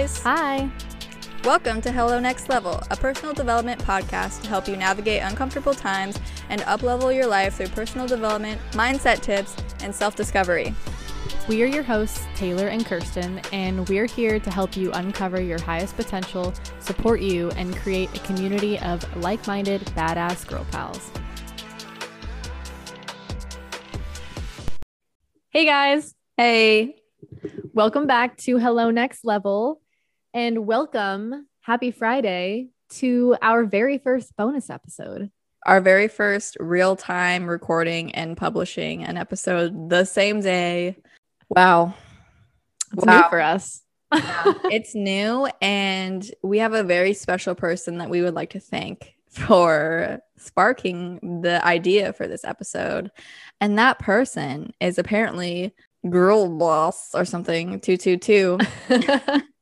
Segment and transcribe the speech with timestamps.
[0.00, 0.22] Hey guys!
[0.22, 0.70] Hi.
[1.44, 6.18] Welcome to Hello Next Level, a personal development podcast to help you navigate uncomfortable times
[6.48, 10.74] and uplevel your life through personal development, mindset tips, and self discovery.
[11.48, 15.60] We are your hosts, Taylor and Kirsten, and we're here to help you uncover your
[15.60, 21.10] highest potential, support you, and create a community of like minded, badass girl pals.
[25.50, 26.94] Hey guys, Hey!
[27.74, 29.82] welcome back to Hello Next Level,
[30.32, 35.30] and welcome, happy Friday, to our very first bonus episode.
[35.66, 40.96] Our very first real time recording and publishing an episode the same day.
[41.48, 41.94] Wow.
[42.92, 43.22] It's Wow.
[43.22, 43.82] new for us.
[44.12, 49.14] it's new, and we have a very special person that we would like to thank
[49.28, 53.10] for sparking the idea for this episode.
[53.60, 55.72] And that person is apparently
[56.08, 58.58] Girl Boss or something 222.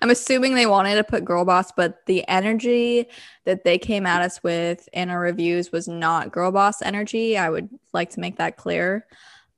[0.00, 3.06] I'm assuming they wanted to put Girl Boss, but the energy
[3.44, 7.36] that they came at us with in our reviews was not Girl Boss energy.
[7.36, 9.06] I would like to make that clear.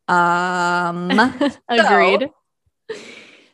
[0.08, 1.10] Um,
[1.68, 2.30] Agreed.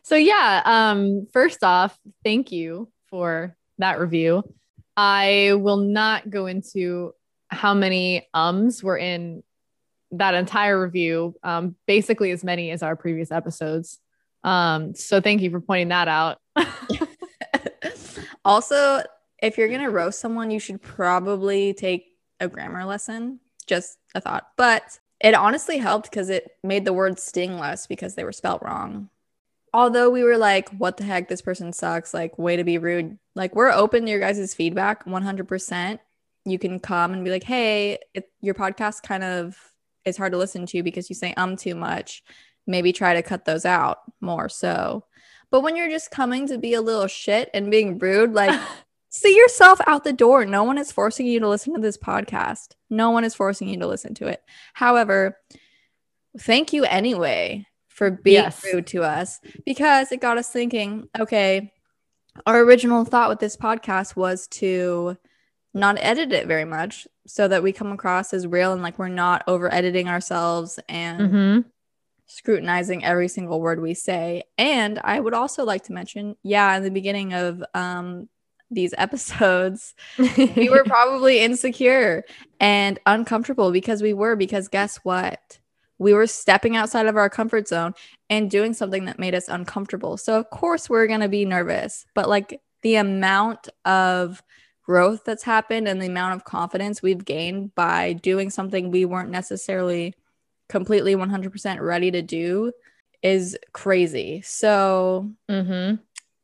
[0.09, 4.41] So yeah, um first off, thank you for that review.
[4.97, 7.13] I will not go into
[7.49, 9.43] how many ums were in
[10.09, 11.35] that entire review.
[11.43, 13.99] Um basically as many as our previous episodes.
[14.43, 16.39] Um so thank you for pointing that out.
[18.45, 19.01] also,
[19.41, 22.05] if you're gonna roast someone, you should probably take
[22.39, 23.39] a grammar lesson.
[23.67, 28.15] Just a thought, but it honestly helped because it made the words sting less because
[28.15, 29.09] they were spelt wrong.
[29.73, 31.27] Although we were like, "What the heck?
[31.27, 33.19] This person sucks!" Like, way to be rude.
[33.35, 35.99] Like, we're open to your guys' feedback, 100%.
[36.45, 39.57] You can come and be like, "Hey, it, your podcast kind of
[40.05, 42.23] is hard to listen to because you say um too much.
[42.65, 45.05] Maybe try to cut those out more." So,
[45.51, 48.59] but when you're just coming to be a little shit and being rude, like
[49.09, 50.45] see yourself out the door.
[50.45, 52.75] No one is forcing you to listen to this podcast.
[52.89, 54.41] No one is forcing you to listen to it.
[54.73, 55.37] However,
[56.37, 58.63] thank you anyway for being Yes.
[58.63, 61.73] rude to us because it got us thinking, okay,
[62.45, 65.17] our original thought with this podcast was to
[65.73, 69.07] not edit it very much so that we come across as real and like we're
[69.07, 71.65] not over editing ourselves and Mhm.
[72.29, 74.43] Scrutinizing every single word we say.
[74.57, 78.29] And I would also like to mention, yeah, in the beginning of um
[78.71, 82.23] these episodes, we were probably insecure
[82.59, 85.59] and uncomfortable because we were because guess what?
[85.97, 87.93] We were stepping outside of our comfort zone
[88.29, 90.17] and doing something that made us uncomfortable.
[90.17, 94.43] So of course we're going to be nervous, but like the amount of
[94.83, 99.29] growth that's happened and the amount of confidence we've gained by doing something we weren't
[99.29, 100.13] necessarily
[100.69, 102.71] completely 100% ready to do
[103.21, 104.41] is crazy.
[104.41, 105.99] So, Mhm.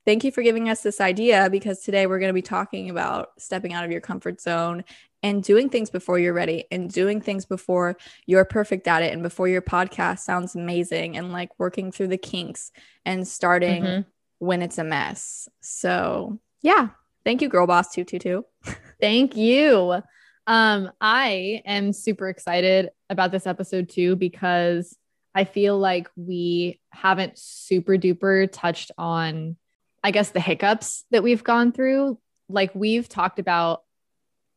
[0.06, 3.30] thank you for giving us this idea because today we're going to be talking about
[3.40, 4.84] stepping out of your comfort zone
[5.24, 9.24] and doing things before you're ready and doing things before you're perfect at it and
[9.24, 12.72] before your podcast sounds amazing and like working through the kinks
[13.06, 14.06] and starting Mhm.
[14.40, 15.48] when it's a mess.
[15.62, 16.90] So, yeah.
[17.24, 18.46] Thank you, Girl Boss 222.
[19.02, 20.02] Thank you.
[20.48, 24.96] Um, I am super excited about this episode too because
[25.34, 29.58] I feel like we haven't super duper touched on,
[30.04, 32.20] I guess, the hiccups that we've gone through.
[32.48, 33.84] Like we've talked about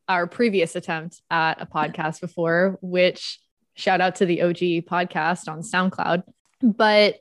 [0.07, 3.39] our previous attempt at a podcast before, which
[3.73, 6.23] shout out to the OG podcast on SoundCloud.
[6.61, 7.19] But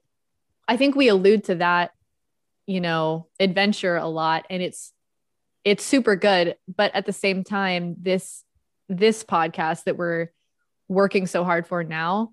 [0.66, 1.92] I think we allude to that,
[2.66, 4.46] you know, adventure a lot.
[4.50, 4.92] And it's
[5.64, 8.44] it's super good but at the same time this
[8.88, 10.28] this podcast that we're
[10.88, 12.32] working so hard for now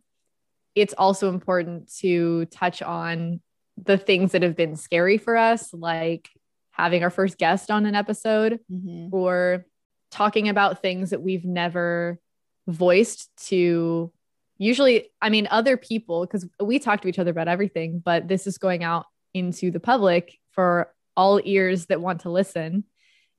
[0.75, 3.39] it's also important to touch on
[3.77, 6.29] the things that have been scary for us like
[6.71, 9.13] having our first guest on an episode mm-hmm.
[9.13, 9.65] or
[10.11, 12.19] talking about things that we've never
[12.67, 14.11] voiced to
[14.57, 18.47] usually i mean other people because we talk to each other about everything but this
[18.47, 22.85] is going out into the public for all ears that want to listen.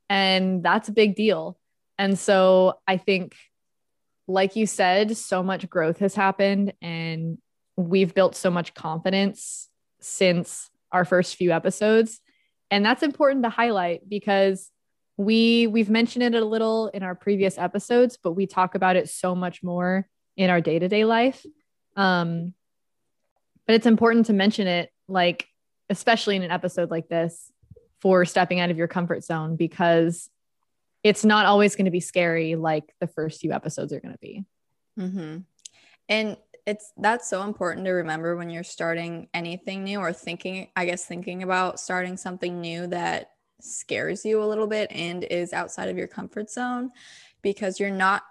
[0.08, 1.58] And that's a big deal
[1.98, 3.34] and so i think
[4.28, 7.38] like you said so much growth has happened and
[7.76, 9.68] we've built so much confidence
[10.00, 12.20] since our first few episodes.
[12.70, 14.70] And that's important to highlight because
[15.18, 19.08] we we've mentioned it a little in our previous episodes but we talk about it
[19.08, 20.06] so much more
[20.36, 21.44] in our day-to-day life.
[21.96, 22.52] Um
[23.66, 25.46] but it's important to mention it like
[25.88, 27.50] especially in an episode like this
[28.00, 30.28] for stepping out of your comfort zone because
[31.08, 34.18] it's not always going to be scary like the first few episodes are going to
[34.18, 34.44] be
[34.98, 35.38] Mm-hmm.
[36.08, 40.84] And it's that's so important to remember when you're starting anything new or thinking i
[40.84, 43.30] guess thinking about starting something new that
[43.60, 46.90] scares you a little bit and is outside of your comfort zone
[47.40, 48.24] because you're not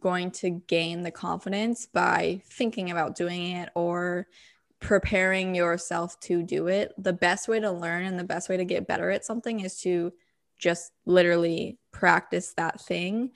[0.00, 4.26] going to gain the confidence by thinking about doing it or
[4.80, 8.66] preparing yourself to do it the best way to learn and the best way to
[8.66, 10.12] get better at something is to
[10.58, 13.32] just literally practice that thing.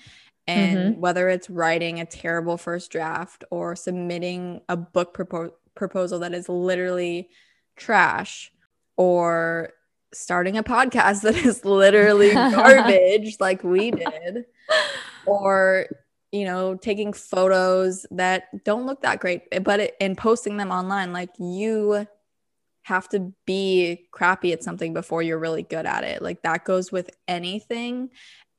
[0.46, 1.00] And mm-hmm.
[1.00, 6.48] whether it's writing a terrible first draft or submitting a book propo- proposal that is
[6.48, 7.28] literally
[7.76, 8.52] trash
[8.96, 9.70] or
[10.14, 14.44] starting a podcast that is literally garbage like we did
[15.26, 15.86] or
[16.32, 21.14] you know taking photos that don't look that great but it, and posting them online
[21.14, 22.06] like you
[22.82, 26.20] have to be crappy at something before you're really good at it.
[26.20, 28.10] Like that goes with anything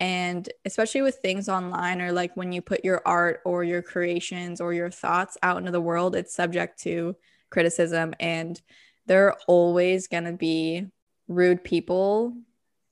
[0.03, 4.59] and especially with things online or like when you put your art or your creations
[4.59, 7.15] or your thoughts out into the world, it's subject to
[7.49, 8.13] criticism.
[8.19, 8.61] And
[9.05, 10.87] there are always going to be
[11.29, 12.35] rude people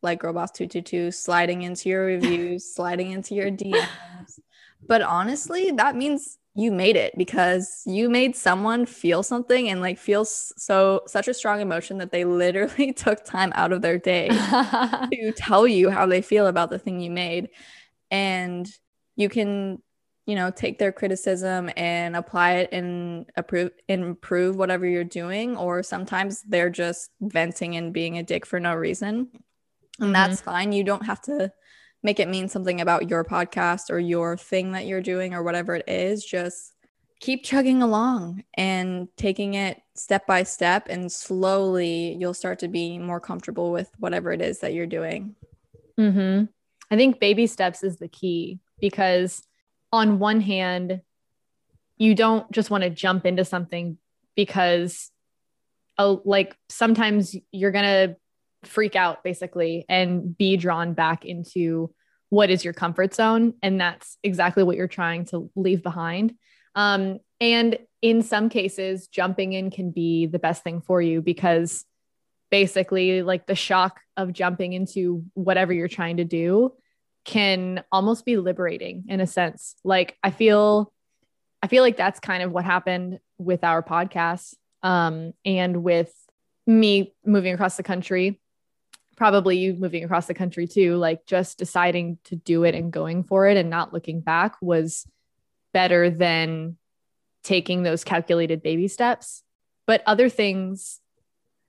[0.02, 4.40] like Girlboss222 sliding into your reviews, sliding into your DMs.
[4.88, 9.98] But honestly, that means you made it because you made someone feel something and like
[9.98, 14.28] feel so such a strong emotion that they literally took time out of their day
[15.12, 17.50] to tell you how they feel about the thing you made.
[18.10, 18.70] And
[19.16, 19.82] you can
[20.26, 25.82] you know take their criticism and apply it and approve improve whatever you're doing or
[25.82, 29.30] sometimes they're just venting and being a dick for no reason.
[30.00, 30.12] And mm-hmm.
[30.12, 30.74] that's fine.
[30.74, 31.52] You don't have to
[32.04, 35.76] make it mean something about your podcast or your thing that you're doing or whatever
[35.76, 36.24] it is.
[36.24, 36.74] Just
[37.20, 42.98] keep chugging along and taking it step by step, and slowly you'll start to be
[42.98, 45.36] more comfortable with whatever it is that you're doing.
[46.00, 46.46] Mm-hmm.
[46.90, 49.44] I think baby steps is the key because,
[49.94, 51.02] on one hand,
[51.98, 53.98] you don't just want to jump into something
[54.36, 55.12] because,
[56.00, 58.16] oh, like sometimes you're going to
[58.64, 61.94] freak out basically and be drawn back into
[62.30, 63.54] what is your comfort zone.
[63.62, 66.34] And that's exactly what you're trying to leave behind.
[66.76, 71.86] Um, and in some cases jumping in can be the best thing for you because
[72.50, 76.74] basically like the shock of jumping into whatever you're trying to do
[77.24, 79.76] can almost be liberating in a sense.
[79.84, 80.92] Like i feel
[81.62, 86.12] i feel like that's kind of what happened with our podcast um, and with
[86.66, 88.41] me moving across the country
[89.22, 93.22] probably you moving across the country too, like just deciding to do it and going
[93.22, 95.06] for it and not looking back was
[95.76, 96.76] better than
[97.44, 99.44] taking those calculated baby steps.
[99.86, 101.00] But other things,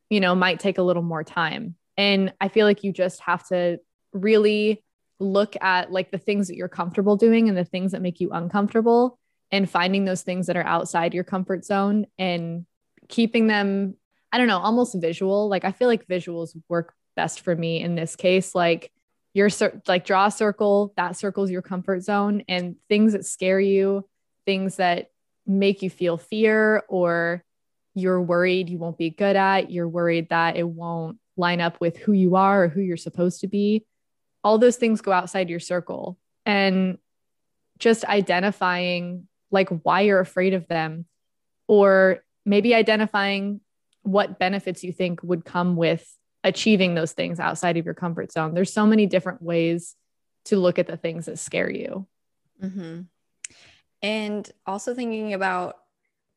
[0.08, 1.74] you know, might take a little more time.
[1.98, 3.80] And I feel like you just have to
[4.14, 4.82] really
[5.20, 8.30] look at like the things that you're comfortable doing and the things that make you
[8.30, 9.18] uncomfortable
[9.50, 12.64] and finding those things that are outside your comfort zone and
[13.08, 13.96] keeping them
[14.34, 15.50] I don't know, almost visual.
[15.50, 18.54] Like I feel like visuals work best for me in this case.
[18.54, 18.92] Like
[19.34, 19.50] you're
[19.86, 24.08] like draw a circle, that circle's your comfort zone, and things that scare you,
[24.46, 25.10] things that
[25.46, 27.42] make you feel fear or
[27.94, 31.96] you're worried you won't be good at, you're worried that it won't line up with
[31.96, 33.84] who you are or who you're supposed to be.
[34.44, 36.18] All those things go outside your circle.
[36.44, 36.98] And
[37.78, 41.04] just identifying like why you're afraid of them,
[41.68, 43.60] or maybe identifying
[44.02, 48.54] what benefits you think would come with achieving those things outside of your comfort zone.
[48.54, 49.94] There's so many different ways
[50.46, 52.06] to look at the things that scare you.
[52.62, 53.02] Mm-hmm.
[54.02, 55.76] And also thinking about,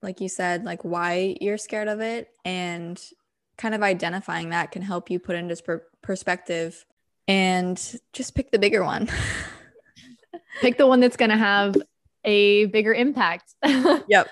[0.01, 3.01] like you said, like why you're scared of it and
[3.57, 6.85] kind of identifying that can help you put into per- perspective
[7.27, 9.09] and just pick the bigger one.
[10.61, 11.75] pick the one that's going to have
[12.23, 13.55] a bigger impact.
[13.63, 14.29] yep.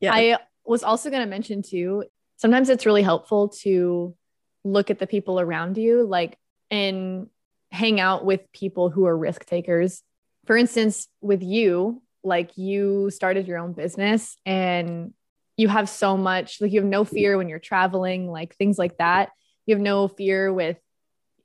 [0.00, 0.12] Yeah.
[0.12, 2.04] I was also going to mention too,
[2.36, 4.14] sometimes it's really helpful to
[4.72, 6.38] look at the people around you, like,
[6.70, 7.28] and
[7.70, 10.02] hang out with people who are risk takers.
[10.46, 15.12] For instance, with you, like you started your own business and
[15.56, 18.98] you have so much, like, you have no fear when you're traveling, like things like
[18.98, 19.30] that.
[19.66, 20.78] You have no fear with,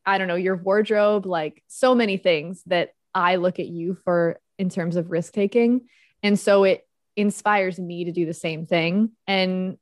[0.05, 4.39] I don't know, your wardrobe, like so many things that I look at you for
[4.57, 5.81] in terms of risk taking.
[6.21, 9.11] And so it inspires me to do the same thing.
[9.27, 9.77] And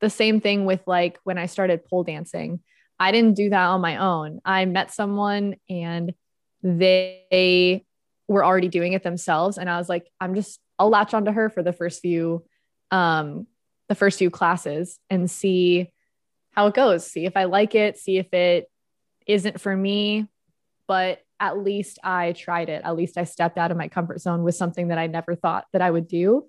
[0.00, 2.60] the same thing with like when I started pole dancing.
[2.98, 4.40] I didn't do that on my own.
[4.44, 6.14] I met someone and
[6.62, 7.84] they
[8.28, 9.58] were already doing it themselves.
[9.58, 12.44] And I was like, I'm just, I'll latch onto her for the first few,
[12.90, 13.46] um,
[13.88, 15.92] the first few classes and see
[16.52, 17.06] how it goes.
[17.06, 18.70] See if I like it, see if it
[19.26, 20.26] isn't for me.
[20.88, 22.82] But at least I tried it.
[22.84, 25.66] At least I stepped out of my comfort zone with something that I never thought
[25.72, 26.46] that I would do.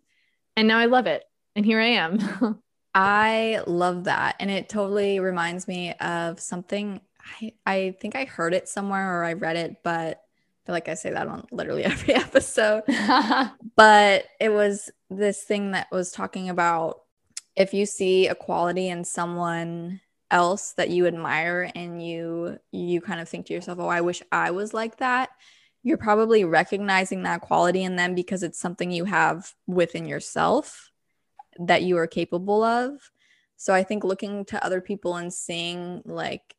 [0.55, 1.23] And now I love it
[1.55, 2.61] and here I am.
[2.99, 4.37] I love that.
[4.39, 6.99] And it totally reminds me of something
[7.39, 10.89] I, I think I heard it somewhere or I read it, but I feel like
[10.89, 12.81] I say that on literally every episode.
[13.75, 17.01] but it was this thing that was talking about
[17.55, 20.01] if you see a quality in someone
[20.31, 24.23] else that you admire and you you kind of think to yourself, "Oh, I wish
[24.31, 25.29] I was like that."
[25.83, 30.91] You're probably recognizing that quality in them because it's something you have within yourself
[31.59, 33.11] that you are capable of.
[33.55, 36.55] So I think looking to other people and seeing like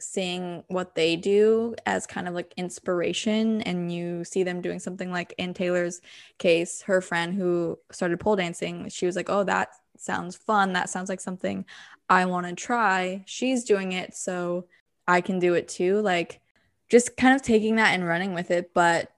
[0.00, 5.10] seeing what they do as kind of like inspiration and you see them doing something
[5.10, 6.00] like in Taylor's
[6.38, 10.72] case her friend who started pole dancing she was like oh that sounds fun.
[10.72, 11.64] That sounds like something
[12.08, 13.24] I want to try.
[13.26, 14.66] She's doing it so
[15.06, 16.00] I can do it too.
[16.00, 16.40] Like
[16.90, 19.10] just kind of taking that and running with it but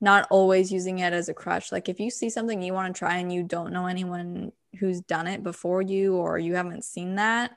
[0.00, 1.72] not always using it as a crutch.
[1.72, 5.00] Like if you see something you want to try and you don't know anyone who's
[5.00, 7.52] done it before you or you haven't seen that,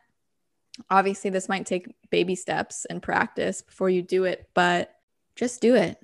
[0.90, 4.94] obviously this might take baby steps and practice before you do it, but
[5.36, 6.00] just do it.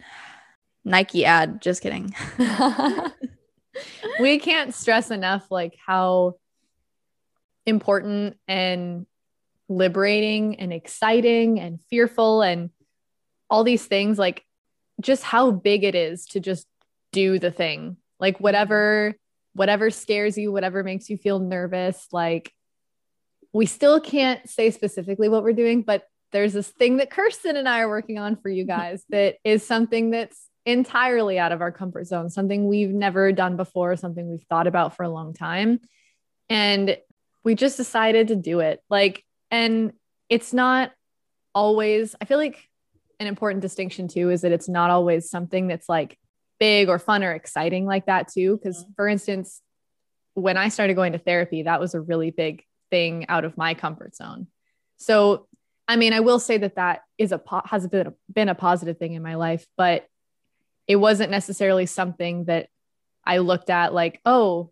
[0.86, 2.14] Nike ad, just kidding.
[4.20, 6.36] we can't stress enough like how
[7.66, 9.06] important and
[9.70, 12.70] liberating and exciting and fearful and
[13.50, 14.44] all these things like
[15.04, 16.66] just how big it is to just
[17.12, 17.98] do the thing.
[18.20, 19.16] Like whatever
[19.54, 22.52] whatever scares you, whatever makes you feel nervous, like
[23.54, 27.70] we still can't say specifically what we're doing, but there's this thing that Kirsten and
[27.70, 31.72] I are working on for you guys that is something that's entirely out of our
[31.72, 35.80] comfort zone, something we've never done before, something we've thought about for a long time.
[36.50, 36.98] And
[37.44, 38.82] we just decided to do it.
[38.90, 39.94] Like, and
[40.30, 40.92] it's not
[41.54, 42.68] always, I feel like
[43.20, 46.18] an important distinction too is that it's not always something that's like
[46.60, 48.94] big or fun or exciting like that too because mm-hmm.
[48.96, 49.62] for instance
[50.34, 53.74] when i started going to therapy that was a really big thing out of my
[53.74, 54.48] comfort zone
[54.98, 55.48] so
[55.88, 58.98] i mean i will say that that is a has been a, been a positive
[58.98, 60.06] thing in my life but
[60.88, 62.68] it wasn't necessarily something that
[63.26, 64.72] i looked at like oh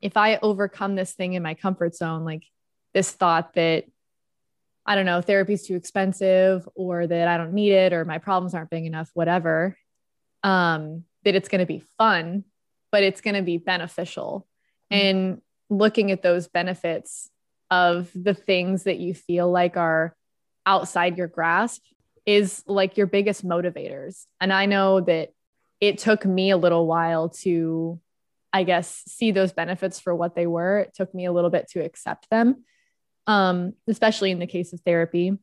[0.00, 2.44] if i overcome this thing in my comfort zone like
[2.94, 3.84] this thought that
[4.88, 8.54] I don't know, therapy's too expensive or that I don't need it or my problems
[8.54, 9.76] aren't big enough, whatever,
[10.42, 12.44] um, that it's going to be fun,
[12.90, 14.46] but it's going to be beneficial.
[14.90, 15.06] Mm-hmm.
[15.06, 17.28] And looking at those benefits
[17.70, 20.16] of the things that you feel like are
[20.64, 21.82] outside your grasp
[22.24, 24.24] is like your biggest motivators.
[24.40, 25.34] And I know that
[25.82, 28.00] it took me a little while to,
[28.54, 30.78] I guess, see those benefits for what they were.
[30.78, 32.64] It took me a little bit to accept them
[33.28, 35.38] um, especially in the case of therapy.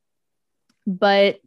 [0.86, 1.40] But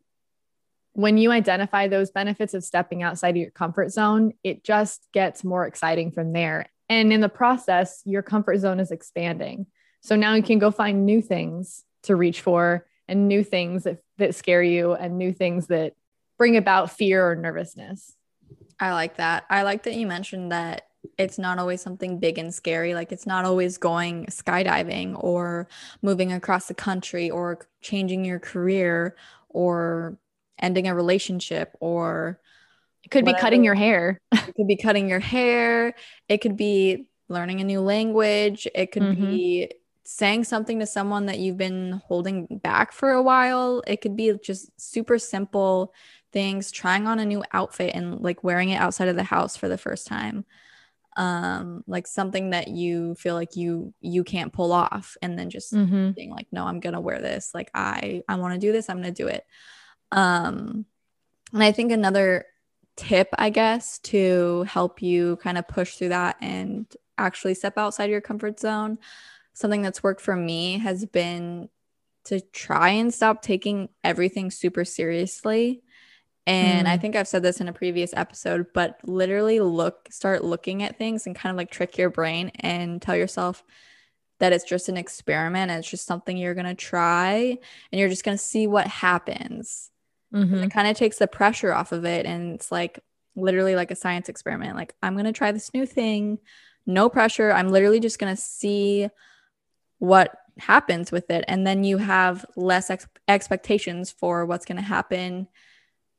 [0.93, 5.45] when you identify those benefits of stepping outside of your comfort zone, it just gets
[5.45, 6.71] more exciting from there.
[6.89, 9.67] And in the process, your comfort zone is expanding.
[10.01, 13.99] So now you can go find new things to reach for and new things that,
[14.19, 15.95] that scare you and new things that
[16.37, 18.15] bring about fear or nervousness.
[18.81, 19.45] I like that.
[19.51, 20.88] I like that you mentioned that
[21.19, 22.95] it's not always something big and scary.
[22.95, 25.69] Like it's not always going skydiving or
[26.01, 29.17] moving across the country or changing your career
[29.49, 30.17] or
[30.61, 32.41] ending a relationship or
[33.03, 33.37] it could whatever.
[33.37, 34.21] be cutting your hair.
[34.33, 35.95] it could be cutting your hair.
[36.29, 38.69] It could be learning a new language.
[38.75, 39.27] It could mm-hmm.
[39.27, 39.71] be
[40.05, 43.83] saying something to someone that you've been holding back for a while.
[43.87, 45.93] It could be just super simple
[46.33, 49.69] things, trying on a new outfit and like wearing it outside of the house for
[49.69, 50.45] the first time
[51.19, 55.75] um like something that you feel like you you can't pull off and then just
[55.75, 56.13] mm-hmm.
[56.13, 57.51] being like no i'm gonna wear this.
[57.53, 58.89] Like i i want to do this.
[58.89, 59.45] I'm gonna do it.
[60.13, 60.87] Um
[61.53, 62.47] and i think another
[62.97, 68.11] tip i guess to help you kind of push through that and actually step outside
[68.11, 68.99] your comfort zone
[69.55, 71.69] something that's worked for me has been
[72.25, 75.83] to try and stop taking everything super seriously
[76.49, 76.91] and mm.
[76.91, 80.97] I think I've said this in a previous episode, but literally look, start looking at
[80.97, 83.63] things and kind of like trick your brain and tell yourself
[84.41, 87.59] that it's just an experiment and it's just something you're going to try
[87.93, 89.91] and you're just going to see what happens.
[90.33, 90.65] Mm-hmm.
[90.65, 92.25] It kind of takes the pressure off of it.
[92.25, 92.99] And it's like
[93.37, 94.75] literally like a science experiment.
[94.75, 96.39] Like, I'm going to try this new thing,
[96.87, 97.53] no pressure.
[97.53, 99.11] I'm literally just going to see
[99.99, 101.45] what happens with it.
[101.47, 105.47] And then you have less ex- expectations for what's going to happen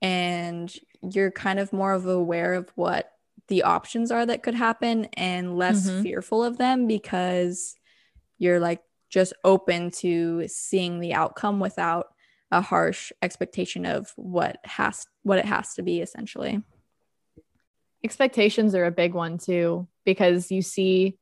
[0.02, 3.12] and you're kind of more of aware of what
[3.48, 6.04] the options are that could happen and less mm-hmm.
[6.04, 7.76] fearful of them because
[8.38, 12.08] you're like just open to seeing the outcome without
[12.52, 16.62] a harsh expectation of what has what it has to be essentially
[18.04, 21.18] expectations are a big one too because you see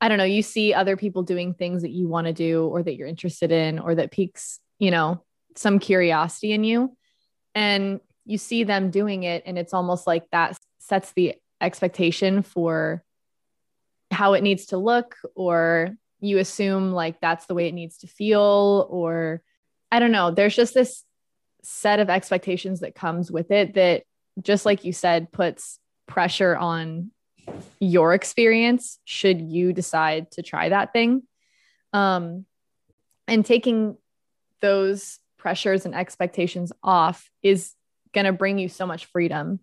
[0.00, 2.82] I don't know, you see other people doing things that you want to do or
[2.82, 5.22] that you're interested in or that piques, you know,
[5.56, 6.96] some curiosity in you.
[7.54, 9.42] And you see them doing it.
[9.46, 13.02] And it's almost like that sets the expectation for
[14.10, 15.90] how it needs to look, or
[16.20, 19.42] you assume like that's the way it needs to feel, or
[19.90, 20.30] I don't know.
[20.30, 21.04] There's just this
[21.62, 24.04] set of expectations that comes with it that,
[24.42, 27.10] just like you said, puts pressure on
[27.78, 31.22] your experience should you decide to try that thing.
[31.92, 32.46] Um,
[33.28, 33.96] and taking
[34.60, 37.74] those pressures and expectations off is
[38.14, 39.60] going to bring you so much freedom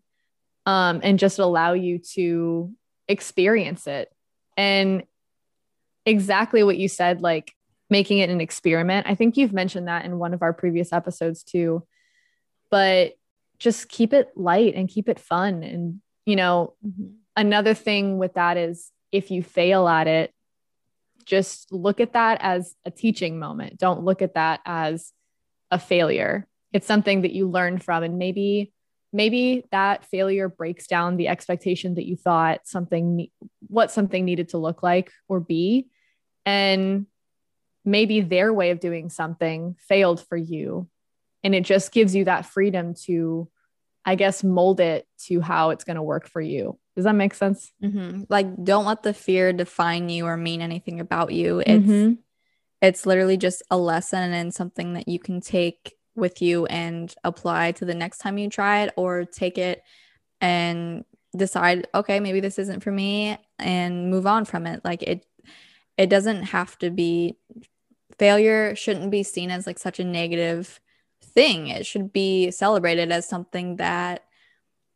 [0.65, 2.71] um, and just allow you to
[3.07, 4.11] experience it.
[4.57, 5.03] And
[6.05, 7.53] exactly what you said, like
[7.89, 9.07] making it an experiment.
[9.07, 11.85] I think you've mentioned that in one of our previous episodes too.
[12.69, 13.13] But
[13.59, 15.63] just keep it light and keep it fun.
[15.63, 20.33] And, you know, mm-hmm another thing with that is if you fail at it,
[21.25, 23.77] just look at that as a teaching moment.
[23.77, 25.11] Don't look at that as
[25.69, 26.47] a failure.
[26.73, 28.71] It's something that you learn from and maybe
[29.13, 33.27] maybe that failure breaks down the expectation that you thought something
[33.67, 35.87] what something needed to look like or be
[36.45, 37.05] and
[37.83, 40.87] maybe their way of doing something failed for you
[41.43, 43.49] and it just gives you that freedom to
[44.05, 47.33] i guess mold it to how it's going to work for you does that make
[47.33, 47.71] sense?
[47.83, 48.23] Mm-hmm.
[48.29, 51.59] Like, don't let the fear define you or mean anything about you.
[51.59, 52.13] It's mm-hmm.
[52.81, 57.71] it's literally just a lesson and something that you can take with you and apply
[57.73, 59.83] to the next time you try it, or take it
[60.39, 64.83] and decide, okay, maybe this isn't for me, and move on from it.
[64.83, 65.25] Like it,
[65.97, 67.37] it doesn't have to be
[68.17, 68.75] failure.
[68.75, 70.79] Shouldn't be seen as like such a negative
[71.23, 71.67] thing.
[71.67, 74.25] It should be celebrated as something that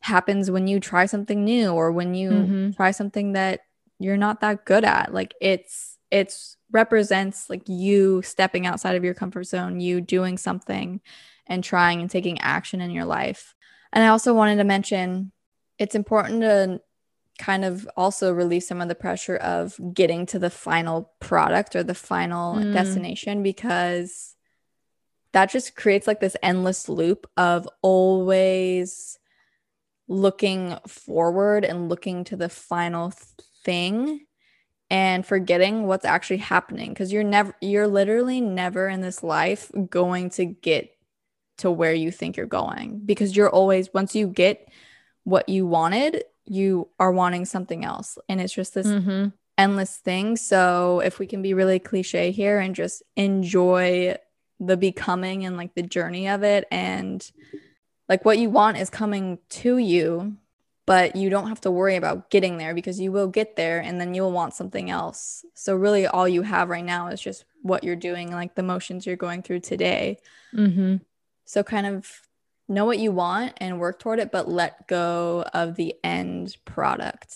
[0.06, 2.72] happens when you try something new or when you mm-hmm.
[2.72, 3.62] try something that
[3.98, 9.14] you're not that good at like it's it's represents like you stepping outside of your
[9.14, 11.00] comfort zone you doing something
[11.48, 13.56] and trying and taking action in your life
[13.94, 15.32] and i also wanted to mention
[15.80, 16.82] it's important to
[17.40, 21.84] kind of also release some of the pressure of getting to the final product or
[21.84, 22.74] the final mm.
[22.74, 24.36] destination because
[25.32, 29.18] that just creates like this endless loop of always
[30.08, 33.14] looking forward and looking to the final
[33.64, 34.26] thing
[34.90, 40.30] and forgetting what's actually happening because you're never you're literally never in this life going
[40.30, 40.92] to get
[41.58, 44.70] to where you think you're going because you're always once you get
[45.24, 49.30] what you wanted you are wanting something else and it's just this mm-hmm.
[49.58, 54.16] endless thing so if we can be really cliche here and just enjoy
[54.60, 57.32] the becoming and like the journey of it and
[58.08, 60.38] like what you want is coming to you
[60.86, 64.00] but you don't have to worry about getting there because you will get there and
[64.00, 65.44] then you'll want something else.
[65.56, 69.06] So really all you have right now is just what you're doing like the motions
[69.06, 70.20] you're going through today.
[70.54, 70.98] Mm-hmm.
[71.44, 72.22] so kind of
[72.70, 77.36] know what you want and work toward it but let go of the end product.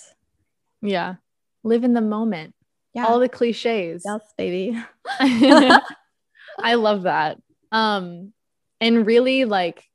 [0.82, 1.16] Yeah.
[1.64, 2.56] Live in the moment.
[2.94, 3.08] Yeah.
[3.08, 4.04] All the cliches.
[4.06, 4.82] Yes baby.
[5.20, 7.42] I love that.
[7.72, 8.34] Um
[8.80, 9.90] and really like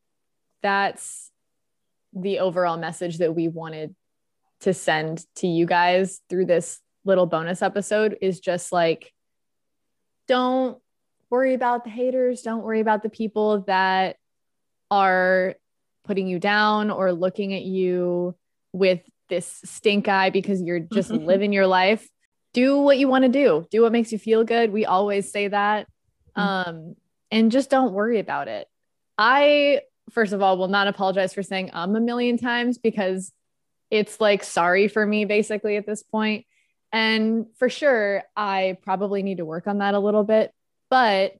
[0.62, 1.31] that's
[2.14, 3.94] the overall message that we wanted
[4.61, 9.12] to send to you guys through this little bonus episode is just like
[10.27, 10.79] don't
[11.31, 12.42] worry about the haters.
[12.42, 14.16] Don't worry about the people that
[14.90, 15.55] are
[16.05, 18.35] putting you down or looking at you
[18.72, 22.09] with this stink eye because you're just living your life.
[22.53, 23.66] Do what you want to do.
[23.70, 24.72] Do what makes you feel good.
[24.72, 25.88] We always say that.
[26.37, 26.70] Mm-hmm.
[26.70, 26.96] um
[27.31, 28.68] and just don't worry about it.
[29.18, 33.33] I first of all, will not apologize for saying um a million times because
[33.90, 36.47] it's like sorry for me basically at this point.
[36.93, 40.53] And for sure, I probably need to work on that a little bit,
[40.90, 41.33] but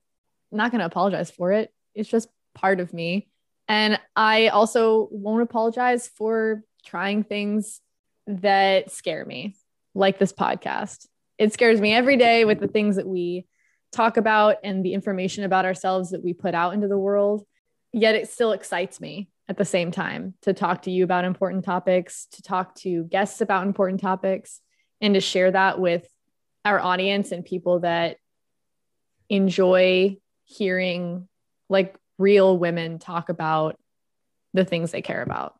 [0.51, 1.73] I'm not going to apologize for it.
[1.95, 3.29] It's just part of me.
[3.69, 7.81] And I also won't apologize for trying things
[8.27, 9.55] that scare me,
[9.95, 11.07] like this podcast.
[11.39, 13.47] It scares me every day with the things that we
[13.93, 17.47] talk about and the information about ourselves that we put out into the world
[17.95, 21.65] yet it still excites me at the same time to talk to you about important
[21.65, 24.61] topics, to talk to guests about important topics,
[25.01, 26.07] and to share that with
[26.65, 28.17] our audience and people that
[29.29, 31.29] enjoy hearing
[31.69, 33.79] like real women talk about
[34.55, 35.55] the things they care about.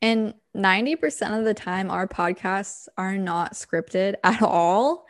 [0.00, 5.06] And 90% of the time, our podcasts are not scripted at all.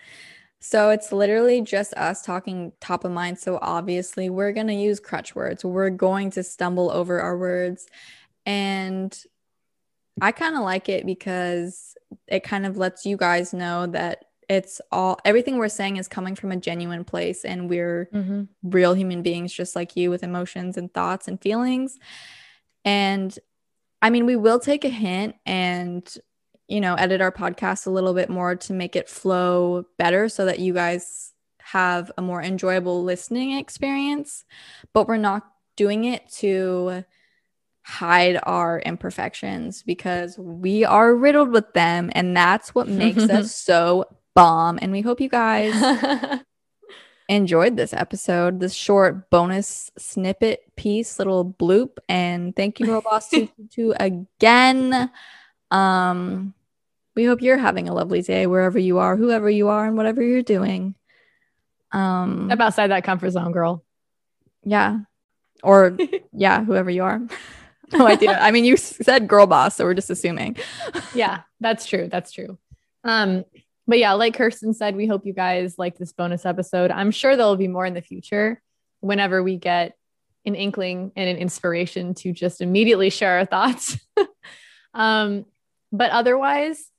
[0.67, 3.39] So it's literally just us talking top of mind.
[3.39, 5.63] So obviously, we're going to use crutch words.
[5.63, 7.87] We're going to stumble over our words.
[8.47, 9.15] And
[10.23, 11.99] I kind of like it because
[12.29, 16.35] it kind of lets you guys know that it's all everything we're saying is coming
[16.35, 18.49] from a genuine place and we're Mhm.
[18.63, 21.99] real human beings just like you with emotions and thoughts and feelings.
[22.87, 23.39] And
[24.01, 26.11] I mean, we will take a hint and,
[26.69, 30.47] you know, edit our podcast a little bit more to make it flow better so
[30.47, 34.45] that you guys have a more enjoyable listening experience.
[34.93, 35.45] But we're not
[35.77, 37.05] doing it to
[37.83, 42.11] hide our imperfections because we are riddled with them.
[42.15, 44.79] And that's what makes us so bomb.
[44.81, 45.75] And we hope you guys
[47.29, 51.99] enjoyed this episode, this short bonus snippet piece, little bloop.
[52.09, 55.11] And thank you, Robots 222 again.
[55.75, 56.55] Um,
[57.17, 60.23] we hope you're having a lovely day wherever you are, whoever you are, and whatever
[60.23, 60.95] you're doing.
[61.93, 63.85] Um, Step outside that comfort zone, girl.
[64.63, 65.01] yeah.
[65.63, 65.97] Or
[66.33, 67.21] yeah, whoever you are.
[67.93, 68.39] no idea.
[68.39, 70.57] I mean, you said girl boss, so we're just assuming.
[71.15, 72.09] yeah, that's true.
[72.11, 72.59] That's true.
[73.03, 73.45] Um,
[73.87, 76.91] but yeah, like Kirsten said, we hope you guys like this bonus episode.
[76.91, 78.63] I'm sure there'll be more in the future
[79.01, 79.97] whenever we get
[80.47, 83.99] an inkling and an inspiration to just immediately share our thoughts.
[84.95, 85.45] um,
[85.97, 86.91] but otherwise,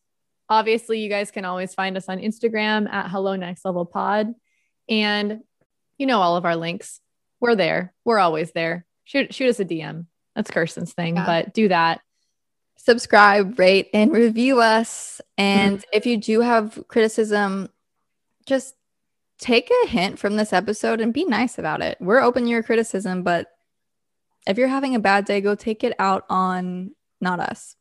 [0.50, 4.34] obviously, you guys can always find us on Instagram at Hello Next Level Pod.
[4.88, 5.42] And
[5.98, 7.00] you know all of our links.
[7.40, 7.94] We're there.
[8.06, 8.86] We're always there.
[9.04, 10.06] Shoot, shoot us a DM.
[10.36, 11.26] That's Kirsten's thing, Yeah.
[11.26, 12.02] but do that.
[12.78, 15.20] subscribe, rate, and review us.
[15.40, 17.70] And if you do have criticism,
[18.46, 18.76] just
[19.40, 21.98] take a hint from this episode and be nice about it.
[22.00, 23.48] We're open to your criticism, but
[24.46, 27.76] if you're having a bad day, go take it out on not us.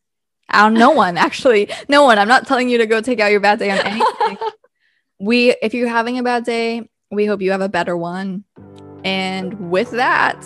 [0.53, 1.69] On no one, actually.
[1.89, 2.19] No one.
[2.19, 4.37] I'm not telling you to go take out your bad day on anything.
[5.21, 8.45] we if you're having a bad day, we hope you have a better one.
[9.05, 10.45] And with that,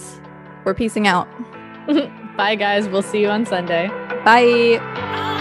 [0.64, 1.28] we're peacing out.
[2.36, 2.88] Bye, guys.
[2.88, 3.88] We'll see you on Sunday.
[4.24, 5.34] Bye.